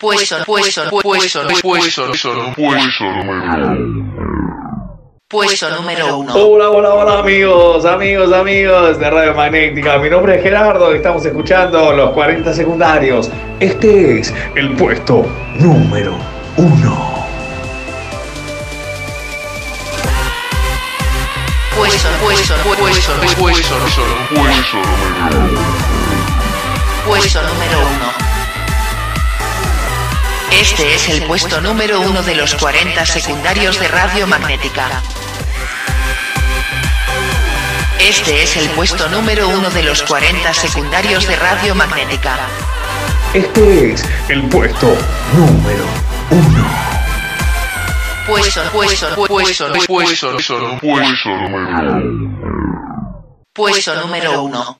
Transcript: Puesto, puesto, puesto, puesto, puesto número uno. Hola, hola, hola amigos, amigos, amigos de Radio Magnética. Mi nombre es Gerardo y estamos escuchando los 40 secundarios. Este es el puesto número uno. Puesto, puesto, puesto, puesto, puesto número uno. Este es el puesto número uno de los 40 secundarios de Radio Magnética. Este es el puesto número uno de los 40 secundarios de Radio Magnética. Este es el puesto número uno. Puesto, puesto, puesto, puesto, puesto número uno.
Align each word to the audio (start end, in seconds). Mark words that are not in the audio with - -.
Puesto, 0.00 0.36
puesto, 0.46 0.88
puesto, 0.88 1.42
puesto, 1.60 2.10
puesto 5.28 5.70
número 5.76 6.16
uno. 6.16 6.32
Hola, 6.32 6.70
hola, 6.70 6.94
hola 6.94 7.18
amigos, 7.18 7.84
amigos, 7.84 8.32
amigos 8.32 8.98
de 8.98 9.10
Radio 9.10 9.34
Magnética. 9.34 9.98
Mi 9.98 10.08
nombre 10.08 10.36
es 10.36 10.42
Gerardo 10.42 10.94
y 10.94 10.96
estamos 10.96 11.22
escuchando 11.26 11.92
los 11.92 12.12
40 12.12 12.54
secundarios. 12.54 13.30
Este 13.60 14.20
es 14.20 14.32
el 14.56 14.74
puesto 14.74 15.26
número 15.58 16.16
uno. 16.56 17.26
Puesto, 21.76 22.08
puesto, 22.22 22.54
puesto, 22.78 23.12
puesto, 23.36 23.74
puesto 27.04 27.42
número 27.42 27.80
uno. 27.80 28.29
Este 30.52 30.94
es 30.94 31.08
el 31.08 31.22
puesto 31.26 31.60
número 31.60 32.00
uno 32.00 32.22
de 32.22 32.34
los 32.34 32.54
40 32.54 33.06
secundarios 33.06 33.78
de 33.78 33.88
Radio 33.88 34.26
Magnética. 34.26 35.02
Este 38.00 38.42
es 38.42 38.56
el 38.56 38.68
puesto 38.70 39.08
número 39.08 39.48
uno 39.48 39.70
de 39.70 39.82
los 39.82 40.02
40 40.02 40.52
secundarios 40.52 41.26
de 41.26 41.36
Radio 41.36 41.74
Magnética. 41.74 42.38
Este 43.32 43.92
es 43.92 44.04
el 44.28 44.42
puesto 44.48 44.96
número 45.34 45.84
uno. 46.30 46.66
Puesto, 48.26 48.62
puesto, 48.72 49.14
puesto, 49.26 49.72
puesto, 49.86 50.36
puesto 53.52 53.94
número 53.96 54.42
uno. 54.42 54.78